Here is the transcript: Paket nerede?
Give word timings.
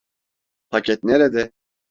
Paket 0.69 1.03
nerede? 1.03 1.51